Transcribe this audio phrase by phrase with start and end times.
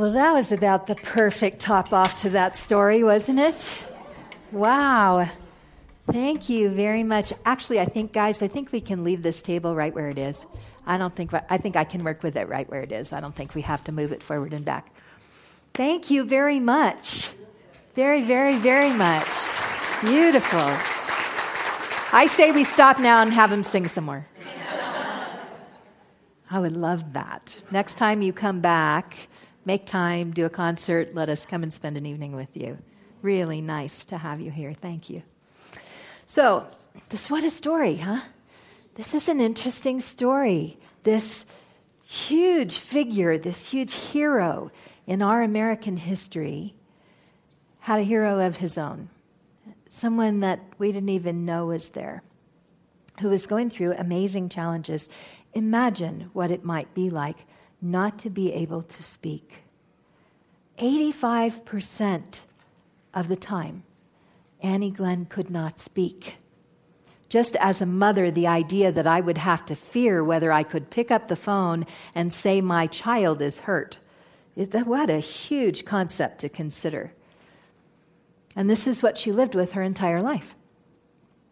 [0.00, 3.82] Well, that was about the perfect top off to that story, wasn't it?
[4.50, 5.28] Wow.
[6.10, 7.34] Thank you very much.
[7.44, 10.46] Actually, I think, guys, I think we can leave this table right where it is.
[10.86, 13.12] I don't think, I think I can work with it right where it is.
[13.12, 14.90] I don't think we have to move it forward and back.
[15.74, 17.32] Thank you very much.
[17.94, 19.28] Very, very, very much.
[20.00, 20.60] Beautiful.
[22.10, 24.26] I say we stop now and have him sing some more.
[26.50, 27.62] I would love that.
[27.70, 29.28] Next time you come back,
[29.70, 32.76] make time, do a concert, let us come and spend an evening with you.
[33.22, 34.72] Really nice to have you here.
[34.72, 35.22] Thank you.
[36.26, 36.66] So,
[37.10, 38.22] this what a story, huh?
[38.96, 40.76] This is an interesting story.
[41.04, 41.46] This
[42.04, 44.72] huge figure, this huge hero
[45.06, 46.74] in our American history
[47.78, 49.08] had a hero of his own.
[49.88, 52.24] Someone that we didn't even know was there,
[53.20, 55.08] who was going through amazing challenges.
[55.54, 57.46] Imagine what it might be like
[57.82, 59.62] not to be able to speak.
[60.78, 62.42] 85%
[63.12, 63.82] of the time,
[64.62, 66.36] Annie Glenn could not speak.
[67.28, 70.90] Just as a mother, the idea that I would have to fear whether I could
[70.90, 73.98] pick up the phone and say my child is hurt
[74.56, 77.12] is what a huge concept to consider.
[78.56, 80.56] And this is what she lived with her entire life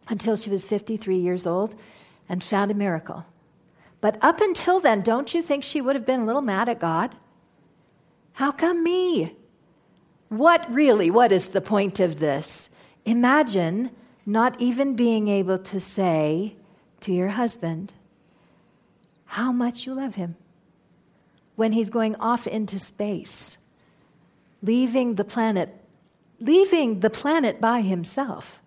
[0.08, 1.74] until she was 53 years old
[2.28, 3.24] and found a miracle.
[4.00, 6.78] But up until then, don't you think she would have been a little mad at
[6.78, 7.16] God?
[8.32, 9.34] How come me?
[10.28, 12.68] What really, what is the point of this?
[13.04, 13.90] Imagine
[14.24, 16.54] not even being able to say
[17.00, 17.92] to your husband
[19.24, 20.36] how much you love him
[21.56, 23.56] when he's going off into space,
[24.62, 25.74] leaving the planet,
[26.38, 28.60] leaving the planet by himself.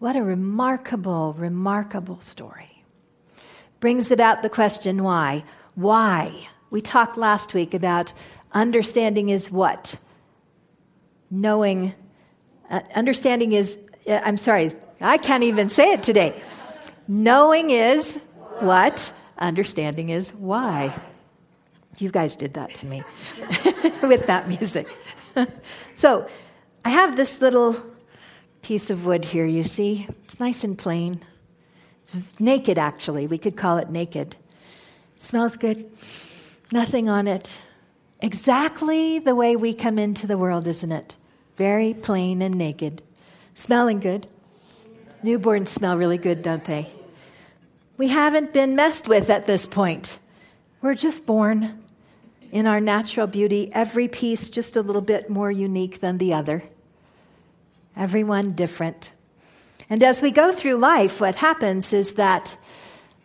[0.00, 2.73] What a remarkable, remarkable story
[3.84, 5.44] brings about the question why?
[5.74, 6.48] Why?
[6.70, 8.14] We talked last week about
[8.52, 9.98] understanding is what?
[11.30, 11.92] Knowing,
[12.70, 14.70] uh, understanding is, uh, I'm sorry,
[15.02, 16.32] I can't even say it today.
[17.08, 18.18] Knowing is
[18.60, 19.12] what?
[19.36, 20.98] Understanding is why.
[21.98, 23.02] You guys did that to me
[24.02, 24.86] with that music.
[25.94, 26.26] so,
[26.86, 27.76] I have this little
[28.62, 30.08] piece of wood here, you see?
[30.24, 31.20] It's nice and plain.
[32.38, 33.26] Naked, actually.
[33.26, 34.36] We could call it naked.
[35.18, 35.90] Smells good.
[36.72, 37.58] Nothing on it.
[38.20, 41.16] Exactly the way we come into the world, isn't it?
[41.56, 43.02] Very plain and naked.
[43.54, 44.26] Smelling good.
[45.22, 46.90] Newborns smell really good, don't they?
[47.96, 50.18] We haven't been messed with at this point.
[50.82, 51.82] We're just born
[52.50, 56.62] in our natural beauty, every piece just a little bit more unique than the other.
[57.96, 59.12] Everyone different.
[59.90, 62.56] And as we go through life, what happens is that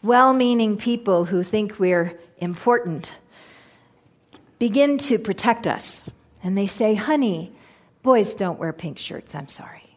[0.01, 3.13] well meaning people who think we're important
[4.59, 6.03] begin to protect us.
[6.43, 7.51] And they say, honey,
[8.03, 9.95] boys don't wear pink shirts, I'm sorry.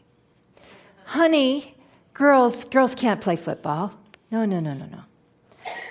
[1.04, 1.74] Honey,
[2.14, 3.92] girls, girls can't play football.
[4.30, 5.00] No, no, no, no, no.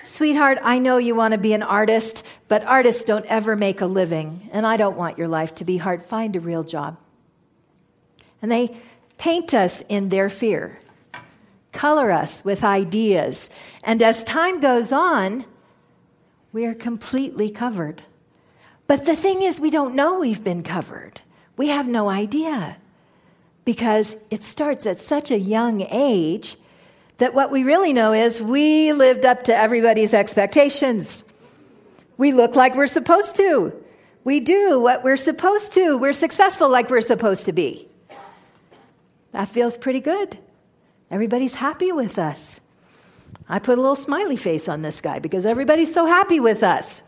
[0.04, 3.86] Sweetheart, I know you want to be an artist, but artists don't ever make a
[3.86, 6.04] living, and I don't want your life to be hard.
[6.04, 6.98] Find a real job.
[8.42, 8.76] And they
[9.22, 10.80] paint us in their fear,
[11.70, 13.48] color us with ideas.
[13.84, 15.44] And as time goes on,
[16.52, 18.02] we are completely covered.
[18.88, 21.22] But the thing is, we don't know we've been covered.
[21.56, 22.78] We have no idea
[23.64, 26.56] because it starts at such a young age
[27.18, 31.24] that what we really know is we lived up to everybody's expectations.
[32.16, 33.72] We look like we're supposed to.
[34.24, 35.96] We do what we're supposed to.
[35.96, 37.88] We're successful like we're supposed to be.
[39.32, 40.38] That feels pretty good.
[41.10, 42.60] Everybody's happy with us.
[43.48, 47.02] I put a little smiley face on this guy because everybody's so happy with us.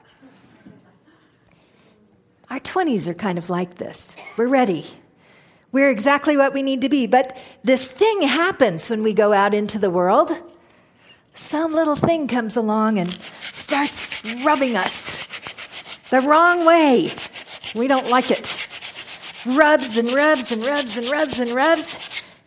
[2.51, 4.15] Our 20s are kind of like this.
[4.37, 4.85] We're ready.
[5.73, 7.07] We're exactly what we need to be.
[7.07, 10.31] But this thing happens when we go out into the world.
[11.35, 13.19] Some little thing comes along and
[13.53, 15.27] starts rubbing us
[16.11, 17.11] the wrong way.
[17.75, 18.69] We don't like it.
[19.45, 21.97] Rubs and rubs and rubs and rubs and rubs.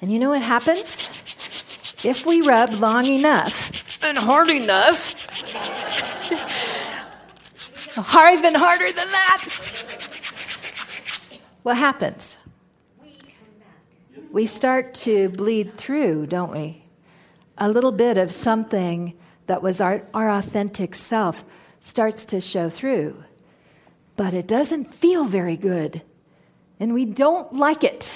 [0.02, 0.98] And you know what happens?
[2.04, 5.16] If we rub long enough and hard enough,
[7.96, 9.44] hard and harder than that,
[11.64, 12.38] what happens?
[14.32, 16.84] We start to bleed through, don't we?
[17.58, 19.18] A little bit of something
[19.48, 21.44] that was our, our authentic self
[21.80, 23.24] starts to show through.
[24.16, 26.04] But it doesn't feel very good.
[26.80, 28.16] And we don't like it.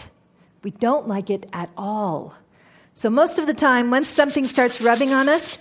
[0.63, 2.35] We don't like it at all.
[2.93, 5.57] So, most of the time, once something starts rubbing on us,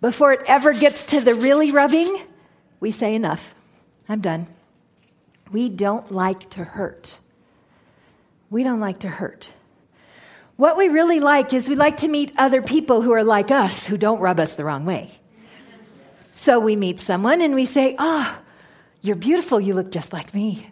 [0.00, 2.18] before it ever gets to the really rubbing,
[2.80, 3.54] we say, Enough.
[4.08, 4.46] I'm done.
[5.50, 7.18] We don't like to hurt.
[8.50, 9.52] We don't like to hurt.
[10.56, 13.86] What we really like is we like to meet other people who are like us,
[13.86, 15.12] who don't rub us the wrong way.
[16.32, 18.40] So we meet someone and we say, oh,
[19.02, 19.60] you're beautiful.
[19.60, 20.70] You look just like me.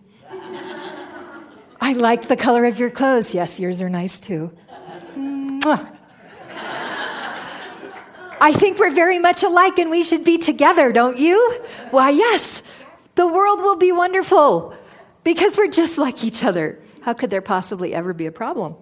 [1.87, 3.33] I like the color of your clothes.
[3.33, 4.51] Yes, yours are nice too.
[8.41, 11.61] I think we're very much alike and we should be together, don't you?
[11.93, 12.65] Why, yes.
[13.15, 14.75] The world will be wonderful
[15.23, 16.81] because we're just like each other.
[17.03, 18.75] How could there possibly ever be a problem?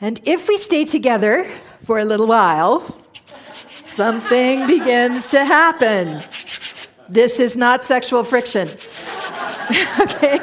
[0.00, 1.46] And if we stay together
[1.84, 2.96] for a little while,
[3.84, 6.22] something begins to happen.
[7.06, 8.70] This is not sexual friction.
[10.00, 10.38] okay?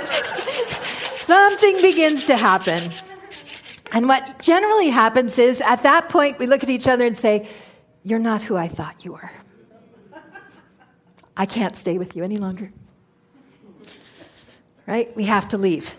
[1.15, 2.91] Something begins to happen.
[3.91, 7.47] And what generally happens is at that point, we look at each other and say,
[8.03, 9.31] You're not who I thought you were.
[11.35, 12.71] I can't stay with you any longer.
[14.85, 15.15] Right?
[15.15, 15.95] We have to leave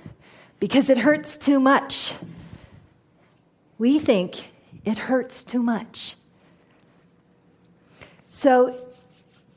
[0.58, 2.12] because it hurts too much
[3.80, 4.50] we think
[4.84, 6.14] it hurts too much.
[8.28, 8.76] So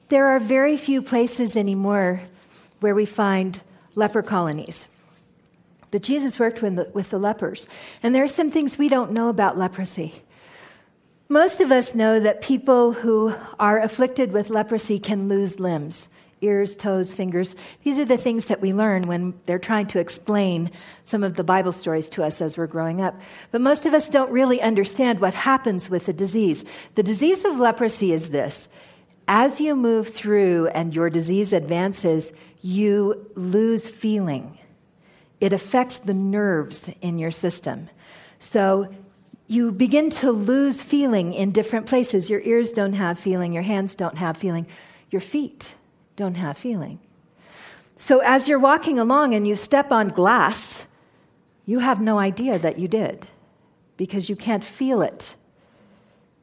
[0.08, 2.22] there are very few places anymore
[2.83, 3.62] where we find
[3.95, 4.88] leper colonies.
[5.89, 7.65] But Jesus worked with the, with the lepers.
[8.03, 10.13] And there are some things we don't know about leprosy.
[11.30, 16.09] Most of us know that people who are afflicted with leprosy can lose limbs
[16.41, 17.56] ears, toes, fingers.
[17.83, 20.71] These are the things that we learn when they're trying to explain
[21.06, 23.18] some of the Bible stories to us as we're growing up.
[23.51, 26.65] But most of us don't really understand what happens with the disease.
[26.95, 28.68] The disease of leprosy is this
[29.28, 34.58] as you move through and your disease advances, you lose feeling.
[35.40, 37.90] It affects the nerves in your system.
[38.40, 38.94] So
[39.48, 42.30] you begin to lose feeling in different places.
[42.30, 44.68] Your ears don't have feeling, your hands don't have feeling,
[45.12, 45.74] your feet
[46.16, 47.00] don't have feeling.
[47.96, 50.86] So as you're walking along and you step on glass,
[51.66, 53.28] you have no idea that you did
[53.98, 55.36] because you can't feel it.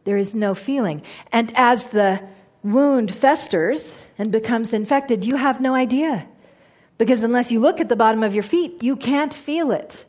[0.05, 1.03] There is no feeling.
[1.33, 2.23] And as the
[2.62, 6.29] wound festers and becomes infected, you have no idea.
[6.99, 10.05] Because unless you look at the bottom of your feet, you can't feel it.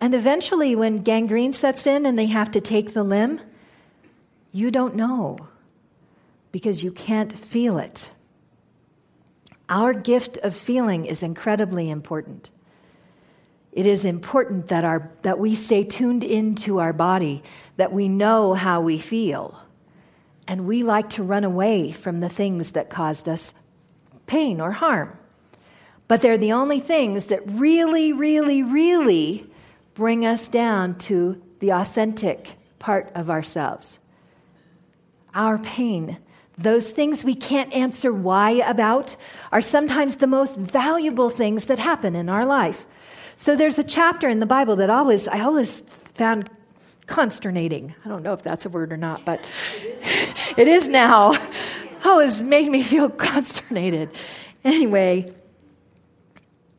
[0.00, 3.40] And eventually, when gangrene sets in and they have to take the limb,
[4.52, 5.48] you don't know
[6.52, 8.10] because you can't feel it.
[9.68, 12.50] Our gift of feeling is incredibly important.
[13.72, 17.42] It is important that, our, that we stay tuned into our body,
[17.76, 19.60] that we know how we feel.
[20.48, 23.54] And we like to run away from the things that caused us
[24.26, 25.16] pain or harm.
[26.08, 29.50] But they're the only things that really, really, really
[29.94, 33.98] bring us down to the authentic part of ourselves.
[35.34, 36.18] Our pain
[36.58, 39.16] those things we can't answer why about
[39.52, 42.86] are sometimes the most valuable things that happen in our life.
[43.36, 45.82] So there's a chapter in the Bible that always I always
[46.14, 46.48] found
[47.06, 47.94] consternating.
[48.04, 49.44] I don't know if that's a word or not, but
[50.56, 51.32] it is now.
[51.34, 51.50] Oh,
[52.04, 54.10] Always made me feel consternated.
[54.64, 55.34] Anyway,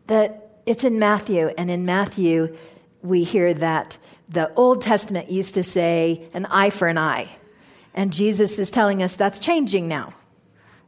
[0.08, 2.56] that it's in Matthew, and in Matthew
[3.02, 3.98] we hear that
[4.30, 7.30] the Old Testament used to say an eye for an eye.
[7.94, 10.14] And Jesus is telling us that's changing now.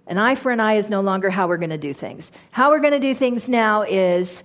[0.08, 2.32] An eye for an eye is no longer how we're going to do things.
[2.52, 4.44] How we're going to do things now is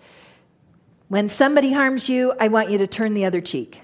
[1.08, 3.80] when somebody harms you, I want you to turn the other cheek.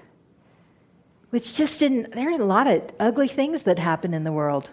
[1.31, 4.69] Which just didn't, there's a lot of ugly things that happen in the world.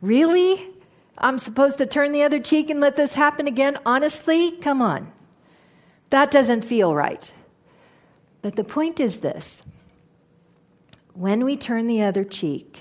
[0.00, 0.70] Really?
[1.18, 3.78] I'm supposed to turn the other cheek and let this happen again?
[3.84, 4.52] Honestly?
[4.52, 5.12] Come on.
[6.10, 7.32] That doesn't feel right.
[8.40, 9.62] But the point is this
[11.14, 12.80] when we turn the other cheek,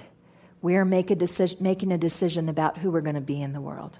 [0.61, 1.17] we are make a
[1.59, 3.97] making a decision about who we're going to be in the world.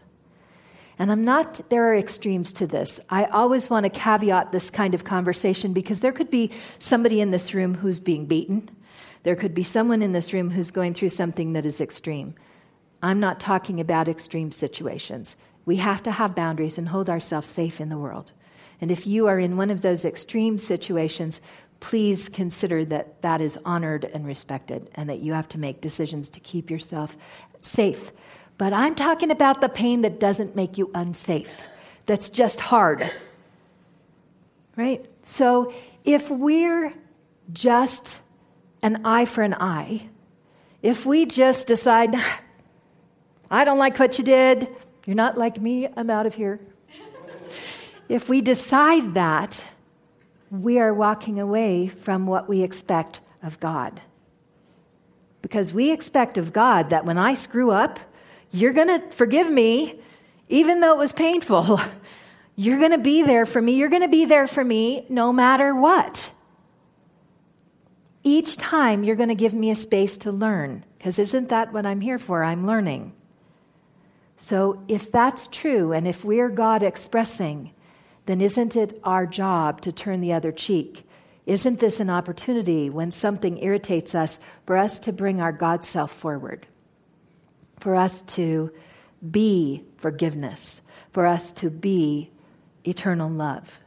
[0.99, 2.99] And I'm not, there are extremes to this.
[3.09, 7.31] I always want to caveat this kind of conversation because there could be somebody in
[7.31, 8.69] this room who's being beaten.
[9.23, 12.35] There could be someone in this room who's going through something that is extreme.
[13.01, 15.37] I'm not talking about extreme situations.
[15.65, 18.31] We have to have boundaries and hold ourselves safe in the world.
[18.79, 21.41] And if you are in one of those extreme situations,
[21.79, 26.29] please consider that that is honored and respected and that you have to make decisions
[26.29, 27.17] to keep yourself
[27.59, 28.11] safe.
[28.57, 31.65] But I'm talking about the pain that doesn't make you unsafe,
[32.05, 33.11] that's just hard.
[34.75, 35.05] Right?
[35.23, 36.93] So if we're
[37.51, 38.19] just
[38.81, 40.09] an eye for an eye,
[40.81, 42.15] if we just decide,
[43.49, 44.73] I don't like what you did,
[45.05, 46.59] you're not like me, I'm out of here.
[48.09, 49.63] if we decide that,
[50.49, 54.01] we are walking away from what we expect of God.
[55.41, 57.99] Because we expect of God that when I screw up,
[58.51, 59.99] you're going to forgive me
[60.49, 61.79] even though it was painful,
[62.55, 63.73] you're going to be there for me.
[63.73, 66.31] You're going to be there for me no matter what.
[68.27, 71.85] Each time you're going to give me a space to learn, because isn't that what
[71.85, 72.43] I'm here for?
[72.43, 73.13] I'm learning.
[74.35, 77.71] So if that's true, and if we're God expressing,
[78.25, 81.07] then isn't it our job to turn the other cheek?
[81.45, 86.11] Isn't this an opportunity when something irritates us for us to bring our God self
[86.11, 86.67] forward?
[87.79, 88.73] For us to
[89.31, 90.81] be forgiveness,
[91.13, 92.29] for us to be
[92.83, 93.79] eternal love,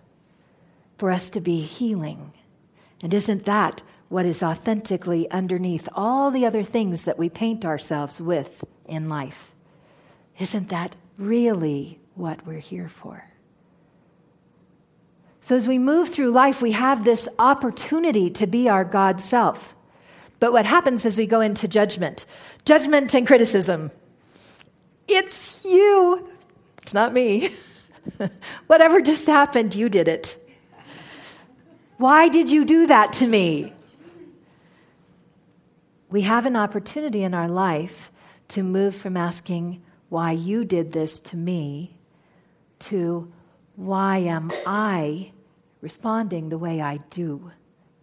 [0.96, 2.32] for us to be healing.
[3.02, 8.20] And isn't that what is authentically underneath all the other things that we paint ourselves
[8.20, 9.52] with in life?
[10.38, 13.24] Isn't that really what we're here for?
[15.40, 19.74] So, as we move through life, we have this opportunity to be our God self.
[20.40, 22.26] But what happens is we go into judgment,
[22.64, 23.92] judgment and criticism.
[25.06, 26.28] It's you,
[26.82, 27.50] it's not me.
[28.66, 30.36] Whatever just happened, you did it.
[31.98, 33.72] Why did you do that to me?
[36.10, 38.10] We have an opportunity in our life
[38.48, 41.96] to move from asking, Why you did this to me,
[42.80, 43.32] to
[43.76, 45.30] why am I
[45.80, 47.52] responding the way I do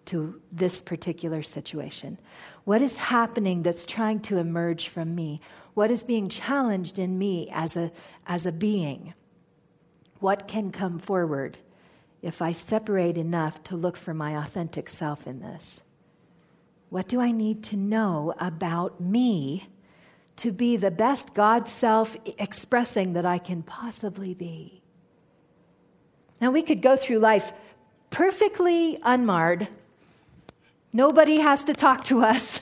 [0.05, 2.17] to this particular situation?
[2.63, 5.41] What is happening that's trying to emerge from me?
[5.73, 7.91] What is being challenged in me as a,
[8.25, 9.13] as a being?
[10.19, 11.57] What can come forward
[12.21, 15.83] if I separate enough to look for my authentic self in this?
[16.89, 19.67] What do I need to know about me
[20.37, 24.81] to be the best God self expressing that I can possibly be?
[26.39, 27.51] Now, we could go through life
[28.09, 29.67] perfectly unmarred.
[30.93, 32.61] Nobody has to talk to us.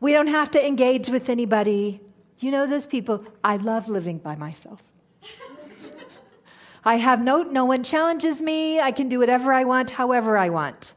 [0.00, 2.00] We don't have to engage with anybody.
[2.38, 3.24] You know those people?
[3.44, 4.82] I love living by myself.
[6.84, 8.80] I have no, no one challenges me.
[8.80, 10.94] I can do whatever I want, however I want.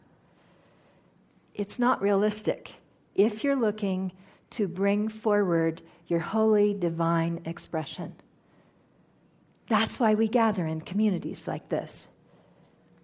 [1.56, 2.74] It's not realistic
[3.16, 4.12] if you're looking
[4.52, 8.14] to bring forward your holy divine expression.
[9.68, 12.10] That's why we gather in communities like this.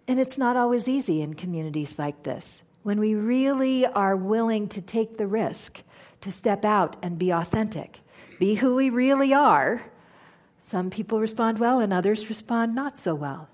[0.08, 4.82] And it's not always easy in communities like this when we really are willing to
[4.82, 5.82] take the risk
[6.20, 8.02] to step out and be authentic,
[8.38, 9.82] be who we really are.
[10.64, 13.48] Some people respond well and others respond not so well.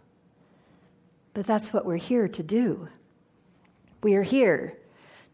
[1.34, 2.89] But that's what we're here to do.
[4.01, 4.77] We are here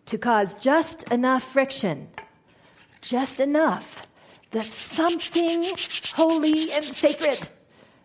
[0.06, 2.10] to cause just enough friction,
[3.02, 4.04] just enough
[4.52, 5.66] that something
[6.14, 7.40] holy and sacred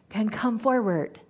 [0.08, 1.20] can come forward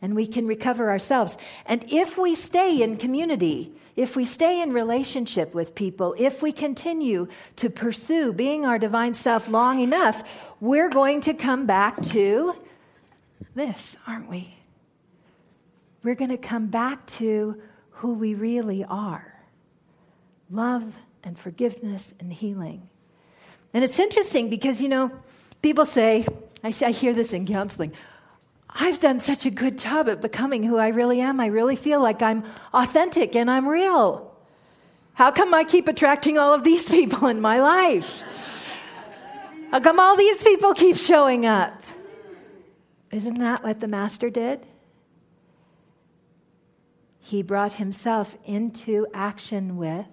[0.00, 1.36] and we can recover ourselves.
[1.66, 6.50] And if we stay in community, if we stay in relationship with people, if we
[6.50, 10.24] continue to pursue being our divine self long enough,
[10.60, 12.56] we're going to come back to
[13.54, 14.56] this, aren't we?
[16.02, 17.60] We're going to come back to
[17.90, 19.31] who we really are
[20.52, 22.88] love and forgiveness and healing.
[23.74, 25.10] And it's interesting because, you know,
[25.62, 26.26] people say,
[26.62, 27.92] I, say, I hear this in counseling
[28.74, 31.40] I've done such a good job at becoming who I really am.
[31.40, 34.34] I really feel like I'm authentic and I'm real.
[35.14, 38.22] How come I keep attracting all of these people in my life?
[39.70, 41.82] How come all these people keep showing up?
[43.10, 44.66] Isn't that what the Master did?
[47.18, 50.06] He brought himself into action with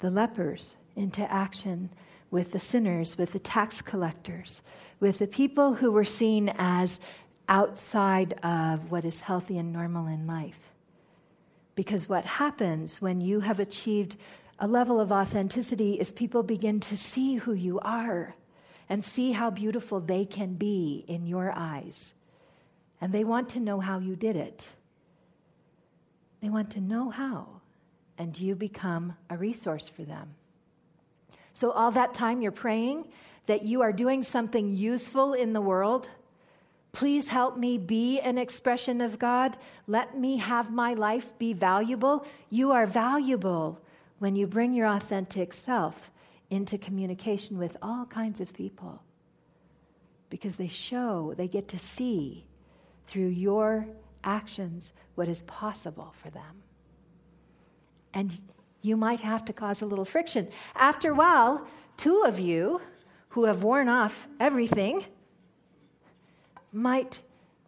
[0.00, 1.90] the lepers, into action
[2.30, 4.62] with the sinners, with the tax collectors,
[4.98, 7.00] with the people who were seen as
[7.48, 10.72] outside of what is healthy and normal in life.
[11.74, 14.16] Because what happens when you have achieved
[14.58, 18.34] a level of authenticity is people begin to see who you are
[18.88, 22.12] and see how beautiful they can be in your eyes.
[23.00, 24.70] And they want to know how you did it.
[26.42, 27.59] They want to know how.
[28.20, 30.34] And you become a resource for them.
[31.52, 33.08] So, all that time you're praying
[33.46, 36.06] that you are doing something useful in the world
[36.92, 39.56] Please help me be an expression of God.
[39.86, 42.26] Let me have my life be valuable.
[42.48, 43.80] You are valuable
[44.18, 46.10] when you bring your authentic self
[46.50, 49.02] into communication with all kinds of people
[50.30, 52.44] because they show, they get to see
[53.06, 53.86] through your
[54.24, 56.62] actions what is possible for them.
[58.12, 58.32] And
[58.82, 60.48] you might have to cause a little friction.
[60.74, 62.80] After a while, two of you
[63.30, 65.04] who have worn off everything
[66.72, 67.20] might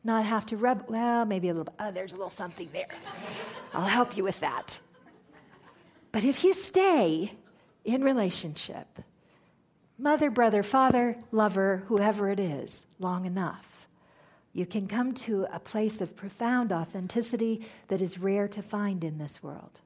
[0.04, 2.88] not have to rub, well, maybe a little, oh, there's a little something there.
[3.72, 4.78] I'll help you with that.
[6.10, 7.32] But if you stay
[7.84, 8.86] in relationship,
[9.98, 13.86] mother, brother, father, lover, whoever it is, long enough,
[14.52, 19.18] you can come to a place of profound authenticity that is rare to find in
[19.18, 19.80] this world.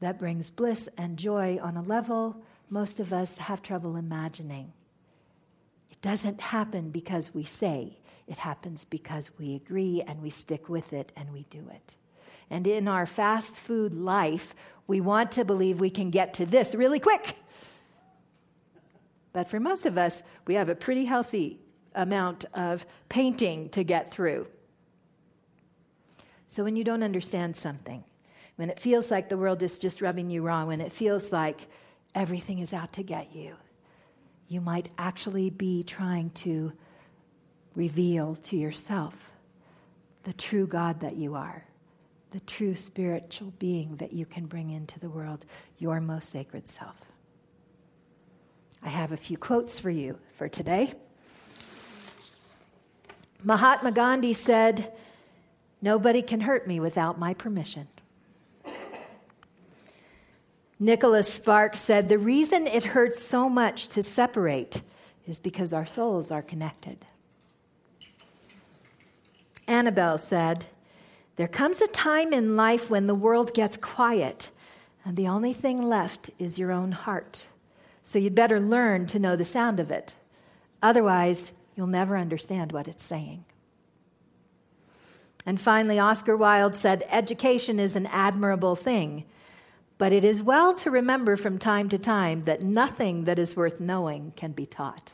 [0.00, 4.72] That brings bliss and joy on a level most of us have trouble imagining.
[5.90, 10.92] It doesn't happen because we say, it happens because we agree and we stick with
[10.92, 11.94] it and we do it.
[12.50, 14.54] And in our fast food life,
[14.86, 17.36] we want to believe we can get to this really quick.
[19.32, 21.58] But for most of us, we have a pretty healthy
[21.94, 24.46] amount of painting to get through.
[26.48, 28.04] So when you don't understand something,
[28.58, 31.68] when it feels like the world is just rubbing you wrong, when it feels like
[32.12, 33.54] everything is out to get you,
[34.48, 36.72] you might actually be trying to
[37.76, 39.30] reveal to yourself
[40.24, 41.64] the true God that you are,
[42.30, 45.44] the true spiritual being that you can bring into the world,
[45.78, 46.96] your most sacred self.
[48.82, 50.92] I have a few quotes for you for today.
[53.44, 54.92] Mahatma Gandhi said,
[55.80, 57.86] Nobody can hurt me without my permission.
[60.80, 64.82] Nicholas Sparks said, The reason it hurts so much to separate
[65.26, 67.04] is because our souls are connected.
[69.66, 70.66] Annabelle said,
[71.36, 74.50] There comes a time in life when the world gets quiet
[75.04, 77.46] and the only thing left is your own heart.
[78.04, 80.14] So you'd better learn to know the sound of it.
[80.82, 83.44] Otherwise, you'll never understand what it's saying.
[85.46, 89.24] And finally, Oscar Wilde said, Education is an admirable thing
[89.98, 93.80] but it is well to remember from time to time that nothing that is worth
[93.80, 95.12] knowing can be taught.